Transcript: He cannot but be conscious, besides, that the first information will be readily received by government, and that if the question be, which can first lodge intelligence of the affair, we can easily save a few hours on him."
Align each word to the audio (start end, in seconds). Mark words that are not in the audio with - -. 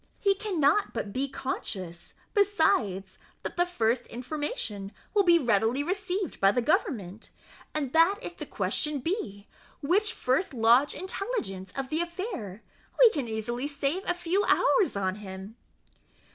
He 0.19 0.33
cannot 0.33 0.95
but 0.95 1.13
be 1.13 1.29
conscious, 1.29 2.15
besides, 2.33 3.19
that 3.43 3.55
the 3.55 3.67
first 3.67 4.07
information 4.07 4.93
will 5.13 5.21
be 5.21 5.37
readily 5.37 5.83
received 5.83 6.39
by 6.39 6.51
government, 6.53 7.29
and 7.75 7.93
that 7.93 8.17
if 8.19 8.35
the 8.35 8.47
question 8.47 8.97
be, 8.97 9.45
which 9.83 10.07
can 10.09 10.15
first 10.17 10.55
lodge 10.55 10.95
intelligence 10.95 11.71
of 11.77 11.89
the 11.89 12.01
affair, 12.01 12.63
we 12.97 13.11
can 13.11 13.27
easily 13.27 13.67
save 13.67 14.01
a 14.07 14.15
few 14.15 14.43
hours 14.45 14.95
on 14.95 15.17
him." 15.21 15.55